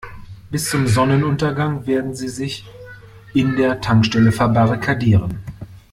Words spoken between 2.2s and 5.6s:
sich in der Tankstelle verbarrikadieren.